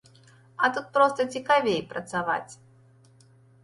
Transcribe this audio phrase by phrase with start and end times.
[0.63, 2.51] А тут проста цікавей працаваць.